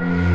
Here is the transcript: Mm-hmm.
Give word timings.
Mm-hmm. 0.00 0.33